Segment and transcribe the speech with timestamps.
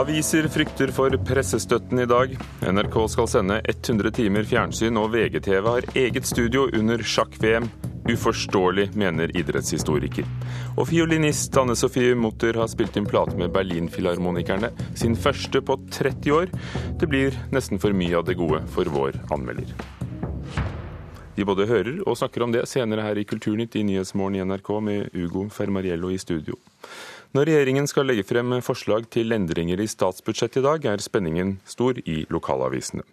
[0.00, 2.30] Aviser frykter for pressestøtten i dag.
[2.64, 7.66] NRK skal sende 100 timer fjernsyn, og VGTV har eget studio under sjakk-VM.
[8.08, 10.24] Uforståelig, mener idrettshistoriker.
[10.78, 16.32] Og fiolinist Anne Sofie Mutter har spilt inn plate med Berlinfilharmonikerne, sin første på 30
[16.38, 16.54] år.
[16.96, 19.68] Det blir nesten for mye av det gode for vår anmelder.
[21.36, 24.74] Vi både hører og snakker om det senere her i Kulturnytt i Nyhetsmorgen i NRK
[24.80, 26.56] med Ugo Fermariello i studio.
[27.30, 32.00] Når regjeringen skal legge frem forslag til endringer i statsbudsjettet i dag, er spenningen stor
[32.02, 33.04] i lokalavisene.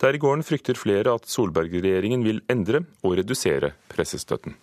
[0.00, 4.56] Der i gården frykter flere at Solberg-regjeringen vil endre og redusere pressestøtten.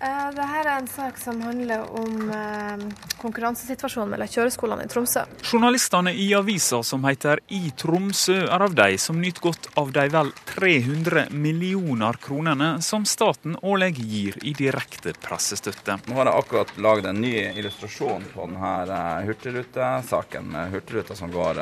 [0.00, 2.82] Eh, Dette er en sak som handler om eh,
[3.18, 5.24] konkurransesituasjonen mellom kjøreskolene i Tromsø.
[5.42, 10.04] Journalistene i avisa som heter I Tromsø, er av de som nyter godt av de
[10.14, 15.98] vel 300 millioner kronene som staten årlig gir i direkte pressestøtte.
[16.06, 21.34] Nå har jeg akkurat laget en ny illustrasjon på denne eh, hurtigrutesaken, med hurtigruta som
[21.34, 21.58] går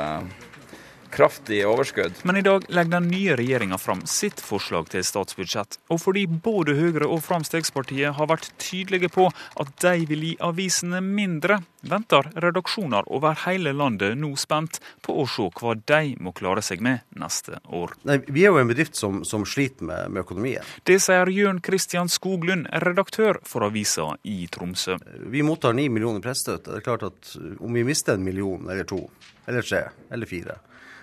[1.11, 2.13] kraftig overskudd.
[2.23, 5.79] Men i dag legger den nye regjeringa fram sitt forslag til statsbudsjett.
[5.93, 11.01] Og fordi både Høyre og Fremskrittspartiet har vært tydelige på at de vil gi avisene
[11.03, 16.63] mindre, venter redaksjoner over hele landet nå spent på å se hva de må klare
[16.65, 17.93] seg med neste år.
[18.07, 20.65] Nei, vi er jo en bedrift som, som sliter med, med, økonomien.
[20.87, 24.97] Det sier Jørn Kristian Skoglund, redaktør for avisa i Tromsø.
[25.31, 26.73] Vi mottar ni millioner pressestøtte.
[26.73, 29.03] Det er klart at om vi mister en million eller to,
[29.47, 30.57] eller tre, eller fire,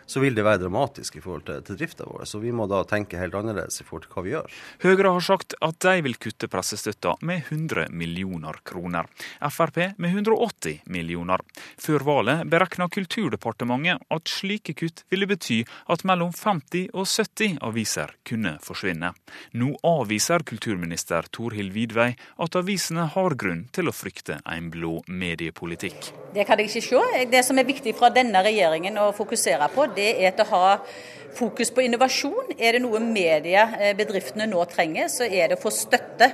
[0.06, 2.24] så vil det være dramatisk i forhold til, til drifta vår.
[2.28, 4.58] Så vi må da tenke helt annerledes i forhold til hva vi gjør.
[4.84, 9.08] Høyre har sagt at de vil kutte pressestøtta med 100 millioner kroner.
[9.54, 11.42] Frp med 180 millioner.
[11.80, 18.14] Før valget berekna Kulturdepartementet at slike kutt ville bety at mellom 50 og 70 aviser
[18.28, 19.12] kunne forsvinne.
[19.58, 26.12] Nå avviser kulturminister Torhild Vidvei at avisene har grunn til å frykte en blå mediepolitikk.
[26.34, 27.24] Det kan jeg ikke se.
[27.30, 30.70] Det som er viktig fra denne regjeringen å fokusere på, det er til å ha
[31.34, 32.54] fokus på innovasjon.
[32.58, 36.30] Er det noe mediebedriftene nå trenger, så er det å få støtte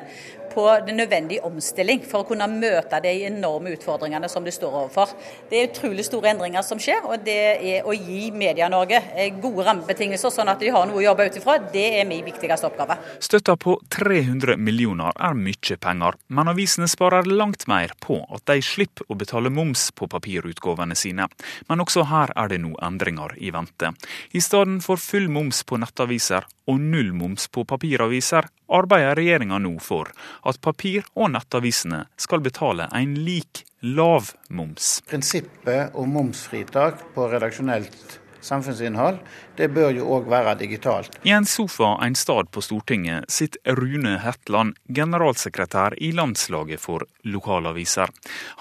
[0.53, 5.15] på den nødvendige omstilling for å kunne møte de enorme utfordringene som de står overfor.
[5.51, 9.67] Det er utrolig store endringer som skjer, og det er å gi Media-Norge eh, gode
[9.69, 11.59] rammebetingelser, sånn at de har noe å jobbe ut ifra.
[11.73, 12.99] Det er min viktigste oppgave.
[13.23, 18.61] Støtta på 300 millioner er mye penger, men avisene sparer langt mer på at de
[18.65, 21.29] slipper å betale moms på papirutgavene sine.
[21.69, 23.93] Men også her er det nå endringer i vente.
[24.33, 29.77] I stedet for full moms på nettaviser og null moms på papiraviser, arbeider regjeringa nå
[29.83, 30.13] for
[30.47, 35.01] at papir- og nettavisene skal betale en lik lav moms.
[35.09, 39.19] Prinsippet om momsfritak på redaksjonelt samfunnsinnhold,
[39.57, 41.19] det bør jo òg være digitalt.
[41.29, 48.13] I en sofa en stad på Stortinget sitter Rune Hetland, generalsekretær i Landslaget for lokalaviser.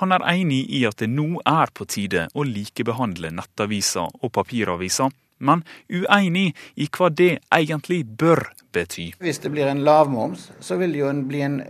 [0.04, 5.12] Han er enig i at det nå er på tide å likebehandle nettaviser og papiraviser,
[5.40, 9.12] men uenig i hva det egentlig bør bety.
[9.20, 11.64] Hvis det blir en lavmoms, så vil det jo bli en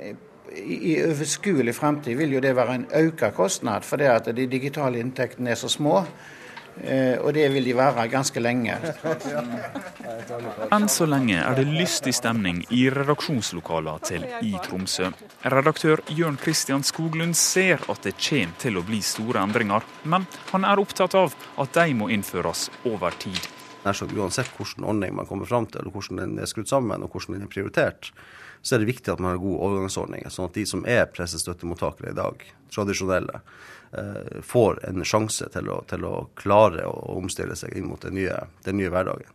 [0.60, 5.54] i overskuelig fremtid vil jo det være en økt kostnad, fordi at de digitale inntektene
[5.54, 6.02] er så små.
[6.84, 8.78] Eh, og det vil de være ganske lenge.
[10.72, 15.12] Enn så lenge er det lystig stemning i redaksjonslokalene til I Tromsø.
[15.52, 20.68] Redaktør Jørn Kristian Skoglund ser at det kommer til å bli store endringer, men han
[20.68, 23.59] er opptatt av at de må innføres over tid.
[23.86, 27.38] Uansett hvilken ordning man kommer fram til, eller hvordan den er skrudd sammen og hvordan
[27.38, 28.12] den er prioritert,
[28.62, 32.12] så er det viktig at man har gode overgangsordninger, sånn at de som er pressestøttemottakere
[32.12, 32.44] i dag,
[32.76, 33.42] tradisjonelle,
[33.96, 38.20] eh, får en sjanse til å, til å klare å omstille seg inn mot den
[38.20, 38.36] nye,
[38.68, 39.32] den nye hverdagen.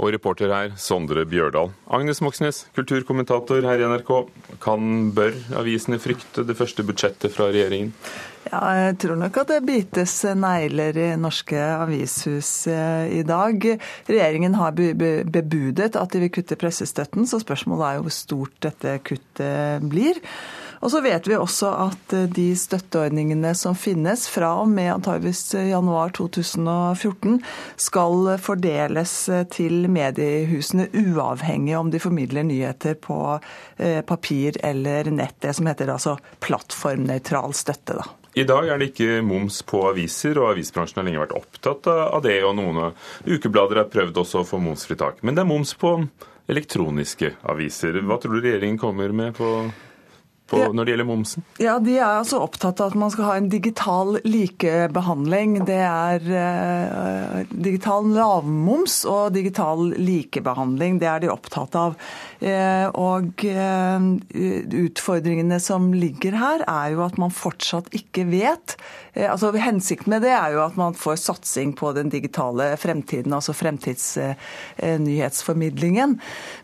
[0.00, 1.74] Og reporter her, Sondre Bjørdal.
[1.92, 4.12] Agnes Moxnes, kulturkommentator her i NRK.
[4.64, 7.92] Kan, bør avisene frykte det første budsjettet fra regjeringen?
[8.48, 13.66] Ja, jeg tror nok at det bites negler i norske avishus eh, i dag.
[14.08, 18.96] Regjeringen har bebudet at de vil kutte pressestøtten, så spørsmålet er jo hvor stort dette
[19.04, 20.24] kuttet blir.
[20.80, 25.42] Og så vet vi også at eh, de støtteordningene som finnes fra og med antageligvis
[25.68, 27.40] januar 2014,
[27.76, 33.18] skal fordeles eh, til mediehusene uavhengig om de formidler nyheter på
[33.76, 35.36] eh, papir eller nett.
[35.44, 38.00] Det som heter altså plattformnøytral støtte.
[38.00, 38.08] da.
[38.38, 42.22] I dag er det ikke moms på aviser, og avisbransjen har lenge vært opptatt av
[42.24, 42.38] det.
[42.46, 42.94] og Noen
[43.26, 45.18] ukeblader har prøvd også å få momsfritak.
[45.26, 45.96] Men det er moms på
[46.50, 47.98] elektroniske aviser.
[48.06, 49.50] Hva tror du regjeringen kommer med på
[50.50, 50.70] på, ja.
[50.74, 51.44] når det gjelder momsen?
[51.62, 55.50] Ja, De er altså opptatt av at man skal ha en digital likebehandling.
[55.68, 60.98] Det er eh, digital lavmoms og digital likebehandling.
[61.02, 61.90] Det er de opptatt av.
[62.40, 64.00] Eh, og eh,
[64.82, 68.76] utfordringene som ligger her, er jo at man fortsatt ikke vet
[69.10, 73.52] altså Hensikten med det er jo at man får satsing på den digitale fremtiden, altså
[73.58, 76.20] fremtidsnyhetsformidlingen.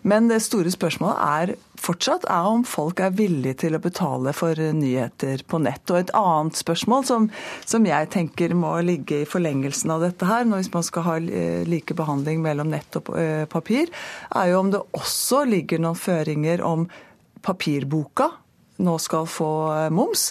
[0.07, 4.57] Men det store spørsmålet er fortsatt er om folk er villige til å betale for
[4.57, 5.85] nyheter på nett.
[5.91, 7.29] Og et annet spørsmål som,
[7.69, 11.67] som jeg tenker må ligge i forlengelsen av dette her, hvis man skal ha eh,
[11.69, 13.93] like behandling mellom nett og eh, papir,
[14.35, 16.89] er jo om det også ligger noen føringer om
[17.47, 18.33] papirboka
[18.83, 20.27] nå skal få eh, moms,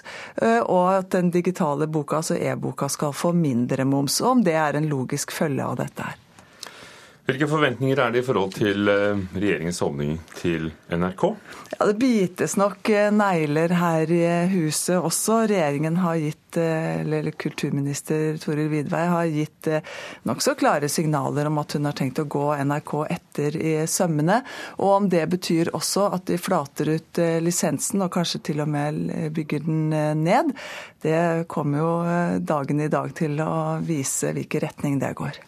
[0.70, 4.20] og at den digitale boka, altså e-boka, skal få mindre moms.
[4.22, 6.22] Og om det er en logisk følge av dette her.
[7.26, 11.24] Hvilke forventninger er det i forhold til eh, regjeringens holdning til NRK?
[11.72, 15.40] Ja, Det bites nok eh, negler her i huset også.
[15.50, 19.72] Regjeringen har gitt, eh, eller Kulturminister Toril Vidvei har gitt
[20.30, 24.44] nokså klare signaler om at hun har tenkt å gå NRK etter i sømmene.
[24.78, 29.34] Og om det betyr også at de flater ut lisensen og kanskje til og med
[29.34, 29.90] bygger den
[30.22, 30.54] ned,
[31.02, 31.92] det kommer jo
[32.54, 35.42] dagen i dag til å vise hvilken retning det går.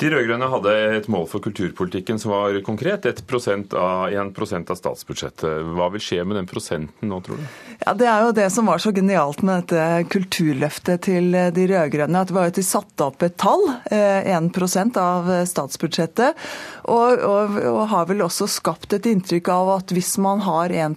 [0.00, 3.04] De rød-grønne hadde et mål for kulturpolitikken som var konkret.
[3.04, 5.66] 1% av, 1% av statsbudsjettet.
[5.76, 7.50] Hva vil skje med den prosenten nå, tror du?
[7.82, 12.22] Ja, Det er jo det som var så genialt med dette kulturløftet til de rød-grønne.
[12.24, 16.48] At de satte opp et tall, 1 eh, av statsbudsjettet.
[16.88, 20.96] Og, og, og, har vel også skapt et inntrykk av at hvis man har 1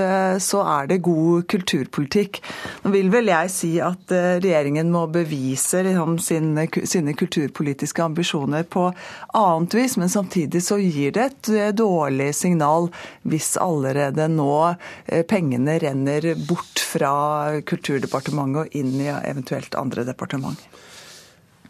[0.00, 2.40] eh, så er det god kulturpolitikk.
[2.86, 8.29] Nå vil vel jeg si at eh, regjeringen må bevise liksom, sine, sine kulturpolitiske ambisjoner
[8.30, 8.92] ambisjoner på
[9.32, 12.90] annet vis, men samtidig så gir det et eh, dårlig signal
[13.22, 14.74] hvis allerede nå
[15.06, 20.58] eh, pengene renner bort fra Kulturdepartementet og inn i eventuelt andre departement.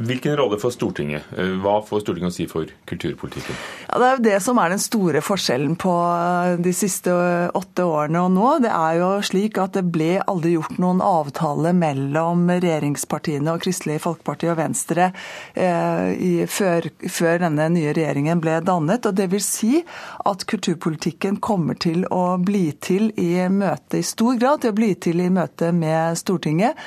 [0.00, 1.22] Hvilken rolle får Stortinget?
[1.36, 3.56] Eh, hva får Stortinget å si for kulturpolitikken?
[3.84, 7.12] Ja, det er jo det som er den store forskjellen på eh, de siste
[7.58, 8.46] åtte årene og nå.
[8.64, 14.00] Det er jo slik at det ble aldri gjort noen avtale mellom regjeringspartiene og Kristelig
[14.06, 15.10] Folkeparti og Venstre
[15.52, 19.04] eh, i, før, før, denne nye regjeringen ble dannet.
[19.04, 19.82] og det vil si
[20.24, 24.94] at kulturpolitikken kommer til å bli til i møte i stor grad til å bli
[24.96, 26.78] til i møte med Stortinget.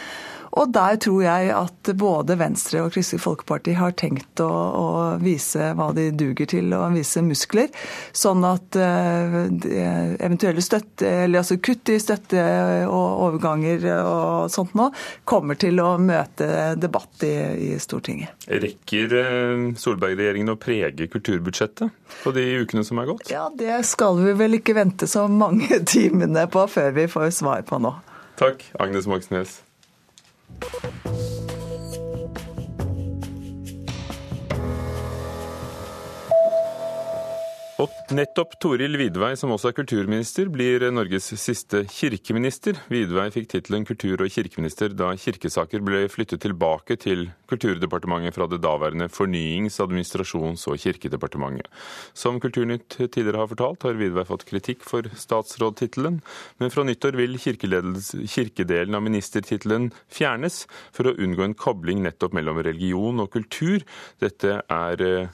[0.60, 4.88] Og der tror jeg at både Venstre og Kristelig Folkeparti har tenkt å, å
[5.22, 7.72] vise hva de duger til, og vise muskler.
[8.14, 9.40] Sånn at uh,
[10.22, 12.44] eventuelle støtte, eller altså kutt i støtte
[12.86, 14.92] og overganger og sånt nå,
[15.30, 16.48] kommer til å møte
[16.78, 17.34] debatt i,
[17.70, 18.48] i Stortinget.
[18.48, 23.28] Rekker uh, Solberg-regjeringen å prege kulturbudsjettet på de ukene som er gått?
[23.34, 27.66] Ja, det skal vi vel ikke vente så mange timene på før vi får svar
[27.68, 27.96] på nå.
[28.38, 29.62] Takk, Agnes Moxnes.
[30.62, 30.93] you
[37.82, 42.78] Og nettopp Toril Vidvei, som også er kulturminister, blir Norges siste kirkeminister.
[42.92, 48.62] Vidvei fikk tittelen kultur- og kirkeminister da kirkesaker ble flyttet tilbake til Kulturdepartementet fra det
[48.62, 51.66] daværende Fornyings-, administrasjons- og kirkedepartementet.
[52.14, 56.22] Som Kulturnytt tidligere har fortalt, har Vidvei fått kritikk for statsrådtittelen,
[56.62, 62.62] men fra nyttår vil kirkedelen av ministertittelen fjernes, for å unngå en kobling nettopp mellom
[62.62, 63.82] religion og kultur.
[64.22, 65.34] Dette er eh,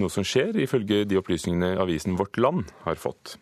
[0.00, 3.38] noe som skjer, ifølge de opplysningene avisen Vårt Land har fått.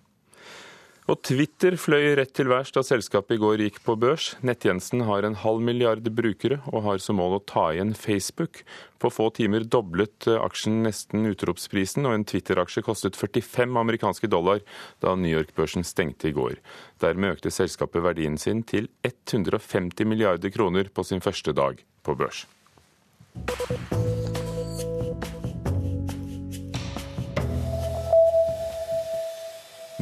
[1.11, 4.37] Og Twitter fløy rett til værs da selskapet i går gikk på børs.
[4.47, 8.61] Nettjenesten har en halv milliard brukere og har som mål å ta igjen Facebook.
[9.03, 14.63] På få timer doblet aksjen nesten utropsprisen, og en Twitter-aksje kostet 45 amerikanske dollar
[15.03, 16.61] da New York-børsen stengte i går.
[17.03, 22.47] Dermed økte selskapet verdien sin til 150 milliarder kroner på sin første dag på børs.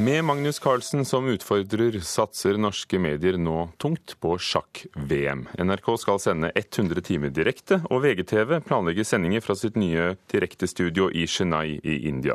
[0.01, 5.43] Med Magnus Carlsen som utfordrer satser norske medier nå tungt på sjakk-VM.
[5.61, 11.27] NRK skal sende 100 timer direkte, og VGTV planlegger sendinger fra sitt nye direktestudio i
[11.29, 12.33] Chennai i India.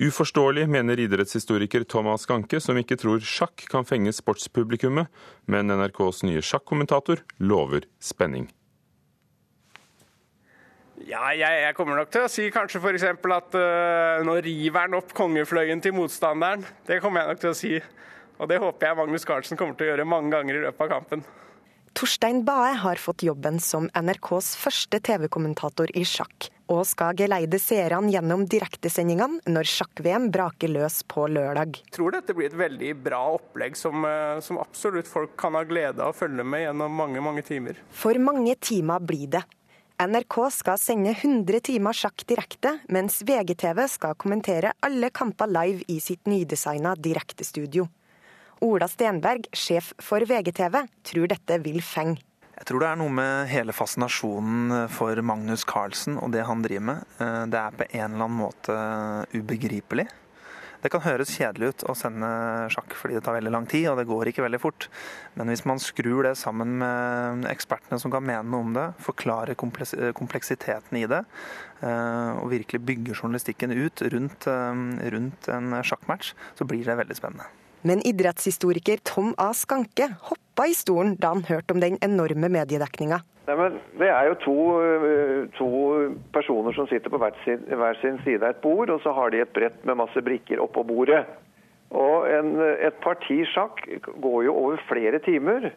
[0.00, 5.12] Uforståelig, mener idrettshistoriker Thomas Ganke, som ikke tror sjakk kan fenge sportspublikummet,
[5.44, 8.48] men NRKs nye sjakkommentator lover spenning.
[11.08, 13.06] Ja, jeg, jeg, kommer nok til å si kanskje f.eks.
[13.08, 16.66] at uh, nå river han opp kongefløyen til motstanderen.
[16.84, 17.70] Det kommer jeg nok til å si.
[18.38, 20.92] Og det håper jeg Magnus Carlsen kommer til å gjøre mange ganger i løpet av
[20.92, 21.24] kampen.
[21.96, 28.12] Torstein Bae har fått jobben som NRKs første TV-kommentator i sjakk, og skal geleide seerne
[28.12, 31.80] gjennom direktesendingene når sjakk-VM braker løs på lørdag.
[31.88, 35.64] Jeg tror dette blir et veldig bra opplegg som, eh, som absolutt folk kan ha
[35.64, 37.80] glede av å følge med gjennom mange, mange timer.
[37.90, 39.48] For mange timer blir det.
[39.98, 45.96] NRK skal sende 100 timer sjakk direkte, mens VGTV skal kommentere alle kamper live i
[45.98, 47.88] sitt nydesigna direktestudio.
[48.62, 52.22] Ola Stenberg, sjef for VGTV, tror dette vil fenge.
[52.54, 56.86] Jeg tror det er noe med hele fascinasjonen for Magnus Carlsen og det han driver
[56.92, 57.04] med.
[57.18, 58.78] Eh, det er på en eller annen måte
[59.34, 60.06] ubegripelig.
[60.78, 62.28] Det kan høres kjedelig ut å sende
[62.70, 64.86] sjakk fordi det tar veldig lang tid, og det går ikke veldig fort.
[65.34, 69.56] Men hvis man skrur det sammen med ekspertene som kan mene noe om det, forklare
[69.58, 71.24] kompleksiteten i det,
[71.82, 77.18] eh, og virkelig bygge journalistikken ut rundt, eh, rundt en sjakkmatch, så blir det veldig
[77.18, 77.50] spennende.
[77.82, 79.52] Men idrettshistoriker Tom A.
[79.54, 83.22] Skanke hoppa i stolen da han hørte om den enorme mediedekninga.
[83.48, 85.68] Det er jo to, eh, to,
[86.32, 89.30] personer som sitter på hver sin, hver sin, side av et bord, og så har
[89.32, 91.24] de et brett med masse brikker oppå bordet.
[91.88, 93.80] Og en, et parti sjakk
[94.20, 95.70] går jo over flere timer.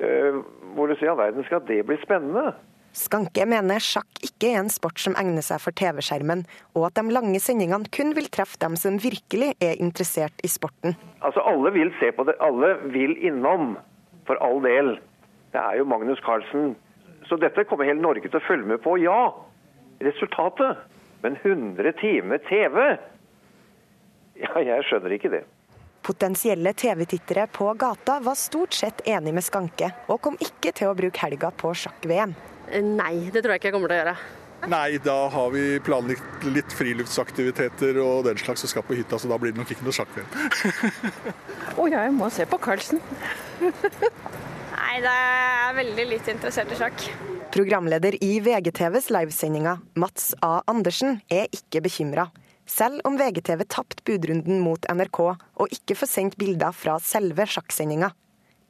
[0.00, 0.38] Eh,
[0.74, 2.54] hvor du sier all verden skal det bli spennende?
[2.94, 6.44] Skanke mener sjakk ikke er en sport som egner seg for TV-skjermen,
[6.78, 10.94] og at de lange sendingene kun vil treffe dem som virkelig er interessert i sporten.
[11.20, 13.74] Altså Alle vil se på det, alle vil innom,
[14.28, 14.94] for all del.
[15.52, 16.76] Det er jo Magnus Carlsen.
[17.28, 19.32] Så dette kommer hele Norge til å følge med på, ja.
[20.04, 20.84] Resultatet.
[21.24, 22.80] Men 100 timer TV?
[24.36, 25.44] Ja, jeg skjønner ikke det.
[26.04, 30.96] Potensielle TV-tittere på gata var stort sett enig med Skanke, og kom ikke til å
[30.98, 32.34] bruke helga på sjakk-VM.
[32.98, 34.16] Nei, det tror jeg ikke jeg kommer til å gjøre.
[34.68, 39.28] Nei, da har vi planlagt litt friluftsaktiviteter og den slags og skal på hytta, så
[39.32, 40.28] da blir det nok ikke noe sjakk-VM.
[41.80, 43.00] Å ja, jeg må se på Karlsen.
[44.94, 47.00] Nei, det er veldig litt interessert i sjakk.
[47.50, 50.60] Programleder i VGTVs livesendinger, Mats A.
[50.70, 52.28] Andersen, er ikke bekymra.
[52.70, 58.12] Selv om VGTV tapte budrunden mot NRK og ikke får sendt bilder fra selve sjakksendinga.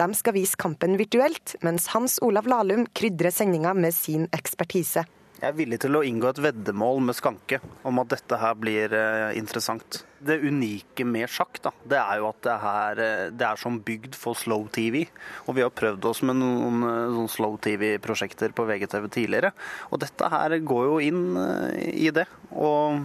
[0.00, 5.04] De skal vise kampen virtuelt, mens Hans Olav Lahlum krydrer sendinga med sin ekspertise.
[5.34, 8.92] Jeg er villig til å inngå et veddemål med Skanke om at dette her blir
[8.94, 10.04] eh, interessant.
[10.24, 13.80] Det unike med sjakk da, det er jo at det, her, eh, det er som
[13.82, 15.02] bygd for slow TV.
[15.48, 19.50] Og vi har prøvd oss med noen, noen eh, slow TV-prosjekter på VGTV tidligere.
[19.90, 21.24] Og dette her går jo inn
[21.82, 23.02] i det, og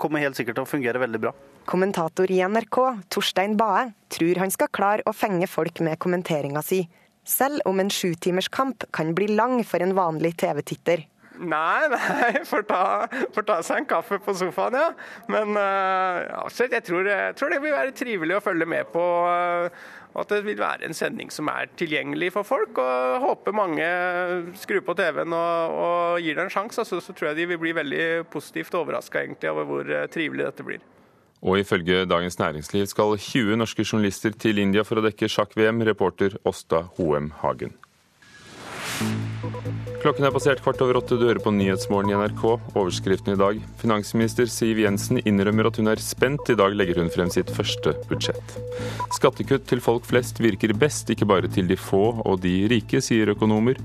[0.00, 1.34] kommer helt sikkert til å fungere veldig bra.
[1.68, 2.78] Kommentator i NRK,
[3.12, 6.86] Torstein Bae, tror han skal klare å fenge folk med kommenteringa si,
[7.26, 11.04] selv om en sjutimerskamp kan bli lang for en vanlig TV-titter.
[11.38, 12.82] Nei, nei, får ta,
[13.34, 14.88] får ta, seg en kaffe på sofaen, ja.
[15.32, 19.04] Men uh, jeg, tror, jeg, tror, det vil være trivelig å følge med på.
[19.28, 22.78] Uh, at det vil være en sending som er tilgjengelig for folk.
[22.80, 23.86] og Håper mange
[24.56, 26.86] skrur på TV-en og, og, gir det en sjanse.
[26.88, 30.64] Så, så, tror jeg de vil bli veldig positivt overraska over hvor uh, trivelig dette
[30.66, 30.84] blir.
[31.44, 36.38] Og ifølge Dagens Næringsliv skal 20 norske journalister til India for å dekke sjakk-VM, reporter
[36.48, 37.76] Åsta Hoem Hagen.
[40.06, 41.16] Klokken er passert kvart over åtte.
[41.18, 42.42] Du hører på Nyhetsmorgen i NRK.
[42.78, 43.56] Overskriften i dag.
[43.80, 46.46] Finansminister Siv Jensen innrømmer at hun er spent.
[46.46, 48.54] I dag legger hun frem sitt første budsjett.
[49.18, 53.34] Skattekutt til folk flest virker best, ikke bare til de få og de rike, sier
[53.34, 53.82] økonomer.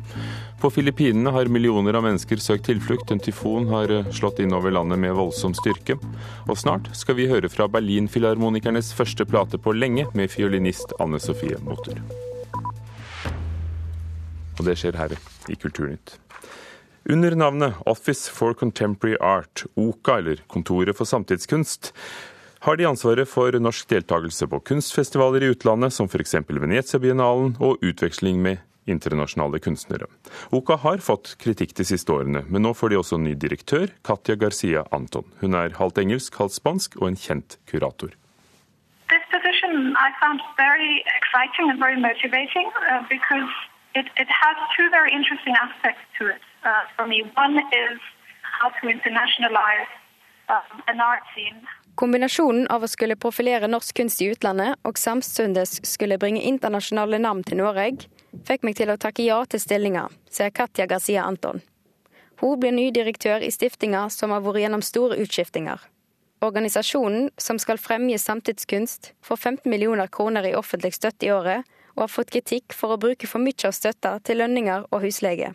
[0.62, 3.10] På Filippinene har millioner av mennesker søkt tilflukt.
[3.10, 5.98] En tyfon har slått inn over landet med voldsom styrke.
[6.46, 11.58] Og snart skal vi høre fra Berlinfilharmonikernes første plate på lenge, med fiolinist Anne Sofie
[11.66, 11.98] Motor.
[14.62, 15.18] Og det skjer her
[15.50, 16.20] i Kulturnytt.
[17.10, 21.90] Under navnet Office for Contemporary Art, OKA, eller Kontoret for samtidskunst,
[22.62, 26.36] har de ansvaret for norsk deltakelse på kunstfestivaler i utlandet, som f.eks.
[26.46, 30.06] Venezia-biennalen, og utveksling med internasjonale kunstnere.
[30.54, 34.38] OKA har fått kritikk de siste årene, men nå får de også ny direktør, Katja
[34.38, 35.26] Garcia Anton.
[35.42, 38.14] Hun er halvt engelsk, halvt spansk og en kjent kurator.
[39.10, 43.50] This position I found very exciting and very motivating uh, because
[43.96, 47.24] it, it has two very interesting aspects to it uh, for me.
[47.36, 48.00] One is
[48.42, 49.90] how to internationalize
[50.50, 51.62] um, an art scene.
[51.96, 57.44] Kombinasjonen av å skulle profilere norsk kunst i utlandet og samtidig skulle bringe internasjonale navn
[57.44, 58.08] til Norge,
[58.48, 61.60] fikk meg til å takke ja til stillinga, sier Katja Garcia Anton.
[62.42, 65.84] Hun blir ny direktør i stiftinga som har vært gjennom store utskiftinger.
[66.42, 72.06] Organisasjonen, som skal fremge samtidskunst, får 15 millioner kroner i offentlig støtte i året, og
[72.06, 75.54] har fått kritikk for å bruke for mye av støtta til lønninger og husleie.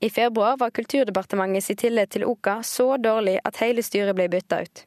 [0.00, 4.60] I februar var Kulturdepartementet sin tillit til OKA så dårlig at hele styret ble bytta
[4.62, 4.84] ut.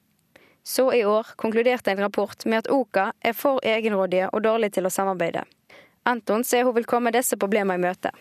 [0.64, 4.86] Så i år konkluderte en rapport med at OKA er for egenrådige og dårlig til
[4.86, 5.48] å samarbeide.
[6.06, 8.12] Anton sier hun vil komme disse problemene i møte.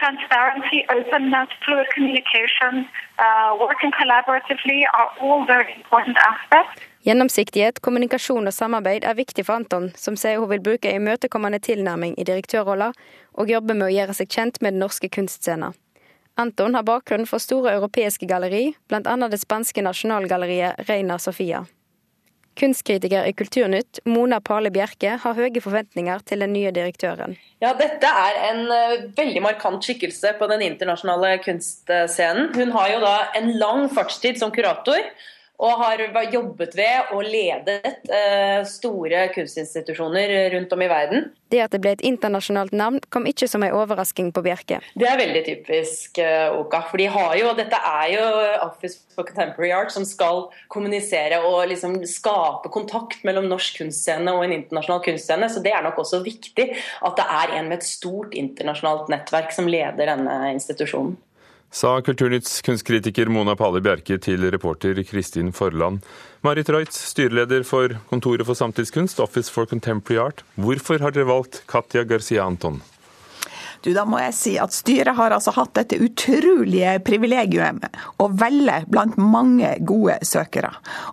[0.00, 2.86] transparency, openness, fluid communication,
[3.18, 6.93] uh, working collaboratively are all very important aspects.
[7.04, 12.14] Gjennomsiktighet, kommunikasjon og samarbeid er viktig for Anton, som sier hun vil bruke imøtekommende tilnærming
[12.16, 12.94] i direktørrolla,
[13.36, 15.76] og jobbe med å gjøre seg kjent med den norske kunstscenen.
[16.40, 19.16] Anton har bakgrunn for store europeiske galleri, bl.a.
[19.28, 21.66] det spanske nasjonalgalleriet Reina Sofia.
[22.56, 27.36] Kunstkritiker i Kulturnytt, Mona Pale Bjerke, har høye forventninger til den nye direktøren.
[27.60, 32.52] Ja, Dette er en uh, veldig markant skikkelse på den internasjonale kunstscenen.
[32.56, 35.02] Hun har jo da en lang fartstid som kurator
[35.62, 36.00] og har
[36.32, 41.28] jobbet ved og ledet eh, store kunstinstitusjoner rundt om i verden.
[41.52, 44.80] Det at det ble et internasjonalt navn kom ikke som en overrasking på Bjerke.
[44.98, 46.82] Det er veldig typisk eh, Oka.
[46.90, 48.24] For de har jo, dette er jo
[48.64, 54.42] Office for Contemporary Art som skal kommunisere og liksom skape kontakt mellom norsk kunstscene og
[54.46, 55.50] en internasjonal kunstscene.
[55.52, 59.54] Så det er nok også viktig at det er en med et stort internasjonalt nettverk
[59.54, 61.14] som leder denne institusjonen
[61.72, 66.02] sa Kulturnytts kunstkritiker Mona Pali Bjerke til reporter Kristin Forland.
[66.44, 70.44] Marit Reutz, styreleder for Kontoret for samtidskunst, Office for Contemporary Art.
[70.60, 72.82] Hvorfor har dere valgt Katja Garcia Anton?
[73.84, 77.84] Du, da må jeg si at Styret har altså hatt dette utrolige privilegiet
[78.16, 80.70] å velge blant mange gode søkere.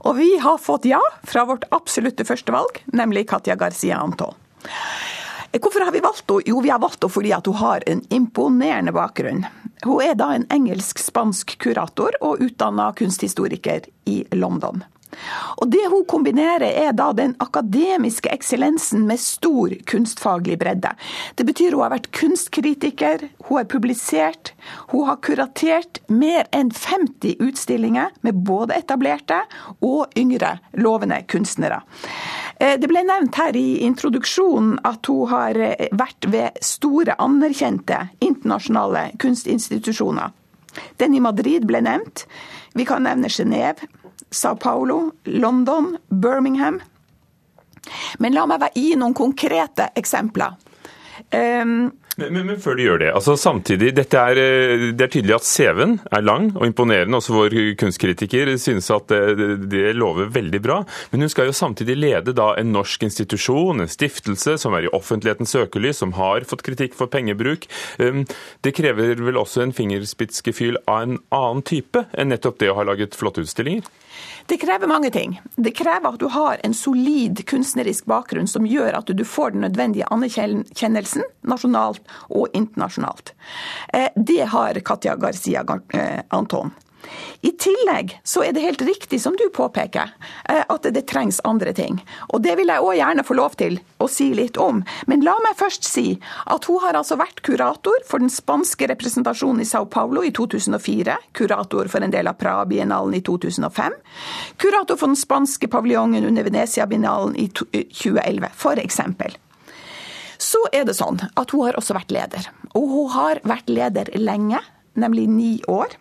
[0.07, 4.37] Og vi har fått ja fra vårt absolutte første valg, nemlig Katja Garcia Anton.
[5.59, 6.41] Hvorfor har vi valgt henne?
[6.45, 9.43] Jo, vi har valgt henne fordi hun har en imponerende bakgrunn.
[9.83, 14.83] Hun er da en engelsk-spansk kurator og utdanna kunsthistoriker i London.
[15.61, 20.93] Og Det hun kombinerer, er da den akademiske eksellensen med stor kunstfaglig bredde.
[21.35, 24.53] Det betyr hun har vært kunstkritiker, hun har publisert,
[24.91, 29.43] hun har kuratert mer enn 50 utstillinger med både etablerte
[29.79, 31.81] og yngre lovende kunstnere.
[32.59, 38.07] Eh, det ble nevnt her i introduksjonen at hun har eh, vært ved store, anerkjente
[38.21, 40.31] internasjonale kunstinstitusjoner.
[41.01, 42.25] Den i Madrid ble nevnt.
[42.77, 43.89] Vi kan nevne Genéve,
[44.31, 46.79] Sao Paulo, London, Birmingham.
[48.19, 50.55] Men la meg gi noen konkrete eksempler.
[51.31, 55.35] Um, men, men, men, før du gjør det, altså samtidig, er, eh, Det er tydelig
[55.37, 57.17] at CV-en er lang og imponerende.
[57.17, 60.81] Også vår kunstkritiker synes at det, det, lover veldig bra.
[61.11, 64.93] Men hun skal jo samtidig lede da en norsk institusjon, en stiftelse, som er i
[64.93, 67.65] offentlighetens søkelys, som har fått kritikk for pengebruk.
[67.97, 68.25] Um,
[68.61, 72.87] det krever vel også en fingerspitzgefühl av en annen type enn nettopp det å ha
[72.91, 73.87] laget flotte utstillinger?
[74.45, 75.41] Det krever mange ting.
[75.55, 79.65] Det krever at du har en solid kunstnerisk bakgrunn som gjør at du får den
[79.65, 83.33] nødvendige anerkjennelsen nasjonalt og internasjonalt.
[83.93, 86.71] Eh, det har Katja Garcia eh, Anton.
[87.41, 90.11] I tillegg så er det helt riktig som du påpeker,
[90.49, 91.99] eh, at det trengs andre ting.
[92.29, 94.83] Og det vil jeg òg gjerne få lov til å si litt om.
[95.09, 99.63] Men la meg først si at hun har altså vært kurator for den spanske representasjonen
[99.63, 103.97] i Sao Paulo i 2004, kurator for en del av Praha-biennalen i 2005,
[104.61, 109.01] kurator for den spanske paviljongen under Venezia-biennalen i 2011, f.eks.
[110.41, 112.47] Så er det sånn at hun har også vært leder.
[112.73, 114.61] Og hun har vært leder lenge,
[114.97, 115.93] nemlig ni år.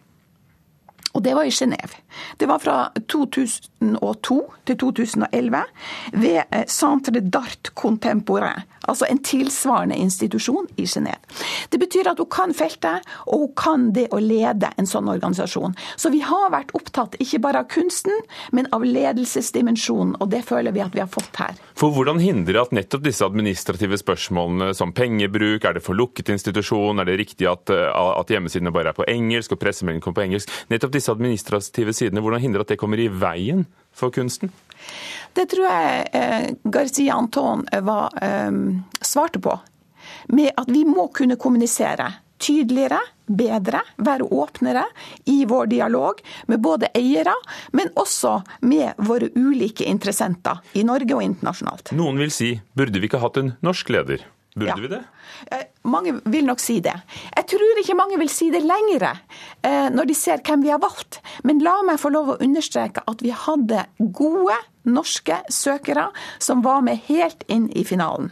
[1.12, 1.96] Og det var i Genéve.
[2.36, 2.76] Det var fra
[3.12, 5.62] 2002 til 2011
[6.12, 11.18] ved eh, Centre d'Art Contemporain, altså en tilsvarende institusjon i Genéve.
[11.68, 15.74] Det betyr at hun kan feltet, og hun kan det å lede en sånn organisasjon.
[15.96, 18.14] Så vi har vært opptatt ikke bare av kunsten,
[18.54, 21.58] men av ledelsesdimensjonen, og det føler vi at vi har fått her.
[21.74, 27.02] For hvordan hindre at nettopp disse administrative spørsmålene som pengebruk, er det for lukket institusjon,
[27.02, 30.26] er det riktig at, eh, at hjemmesidene bare er på engelsk og pressemeldingen kommer på
[30.28, 33.64] engelsk, nettopp disse administrative sidene, hvordan hindre at det kommer i veien
[33.96, 34.52] for kunsten?
[35.36, 38.50] Det tror jeg eh, Garcia Anton var, eh,
[39.00, 39.56] svarte på.
[40.34, 42.10] Med at vi må kunne kommunisere
[42.40, 44.84] tydeligere, bedre, være åpnere
[45.30, 47.34] i vår dialog med både eiere,
[47.76, 51.92] men også med våre ulike interessenter i Norge og internasjonalt.
[51.98, 54.24] Noen vil si burde vi ikke hatt en norsk leder?
[54.56, 54.76] Burde ja.
[54.82, 55.02] vi det?
[55.54, 56.96] Eh, mange vil nok si det.
[57.36, 59.20] Jeg tror ikke mange vil si det lenger eh,
[59.62, 61.18] når de ser hvem vi har valgt.
[61.44, 64.56] Men la meg få lov å understreke at vi hadde gode
[64.88, 66.06] norske søkere
[66.40, 68.30] som var med helt inn i finalen.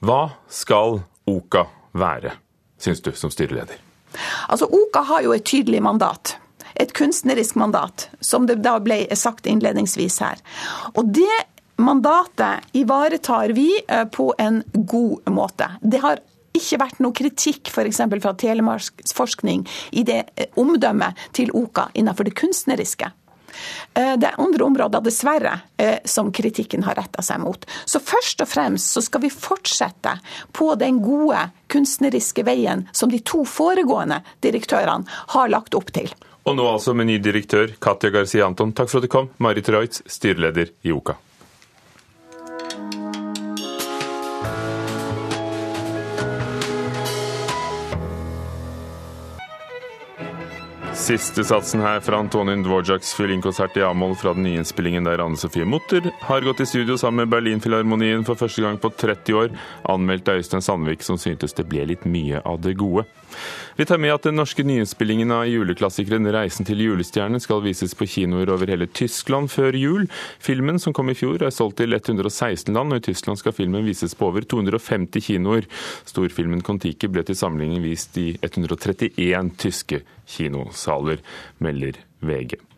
[0.00, 2.32] Hva skal OKA være,
[2.80, 3.76] syns du, som styreleder?
[4.48, 6.36] Altså, OKA har jo et tydelig mandat
[6.74, 10.40] et kunstnerisk mandat, som det da ble sagt innledningsvis her.
[10.96, 11.42] Og det
[11.82, 15.68] mandatet ivaretar vi eh, på en god måte.
[15.82, 16.22] Det har
[16.56, 18.02] ikke vært noe kritikk f.eks.
[18.22, 23.10] fra Telemarksforskning i det eh, omdømmet til OKA innenfor det kunstneriske.
[23.94, 27.66] Eh, det er andre områder, dessverre, eh, som kritikken har retta seg mot.
[27.84, 30.16] Så først og fremst så skal vi fortsette
[30.52, 36.12] på den gode kunstneriske veien som de to foregående direktørene har lagt opp til.
[36.42, 38.72] Og nå altså med ny direktør, Katja Garcia Anton.
[38.74, 39.28] Takk for at du kom.
[39.38, 41.14] Marit Reutz, styreleder i OKA.
[51.02, 55.40] Siste satsen her fra Antonin Dvorjaks fiolinkonsert i A-moll fra den nye innspillingen der Anne
[55.40, 59.56] Sofie Mutter har gått i studio sammen med Berlinfilharmonien for første gang på 30 år,
[59.90, 63.02] anmeldt Øystein Sandvik, som syntes det ble litt mye av det gode.
[63.76, 68.06] Vi tar med at den norske nyinnspillingen av juleklassikeren 'Reisen til julestjernen' skal vises på
[68.06, 70.08] kinoer over hele Tyskland før jul.
[70.38, 73.84] Filmen, som kom i fjor, er solgt til 116 land, og i Tyskland skal filmen
[73.84, 75.64] vises på over 250 kinoer.
[76.04, 81.18] Storfilmen 'Kon-Tiki' ble til sammenligning vist i 131 tyske kinosaler,
[81.58, 82.71] melder VG.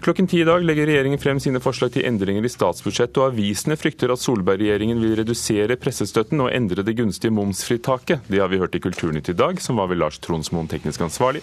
[0.00, 3.78] Klokken ti i dag legger regjeringen frem sine forslag til endringer i statsbudsjettet, og avisene
[3.80, 8.28] frykter at Solberg-regjeringen vil redusere pressestøtten og endre det gunstige momsfritaket.
[8.30, 11.42] Det har vi hørt i Kulturnytt i dag, som var ved Lars Tronsmoen teknisk ansvarlig.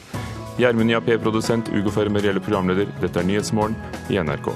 [0.62, 2.94] Gjermund Jappé, produsent, Ugo Fermerielle programleder.
[3.02, 3.76] Dette er Nyhetsmorgen
[4.14, 4.54] i NRK.